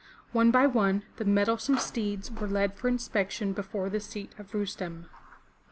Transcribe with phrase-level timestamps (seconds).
[0.31, 5.05] One by one, the mettlesome steeds were led for inspection before the seat of Rustem.